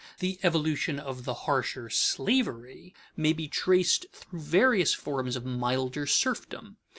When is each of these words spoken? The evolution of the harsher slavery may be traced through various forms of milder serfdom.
The 0.17 0.39
evolution 0.41 0.97
of 0.99 1.25
the 1.25 1.35
harsher 1.45 1.87
slavery 1.91 2.95
may 3.15 3.33
be 3.33 3.47
traced 3.47 4.07
through 4.11 4.39
various 4.39 4.95
forms 4.95 5.35
of 5.35 5.45
milder 5.45 6.07
serfdom. 6.07 6.77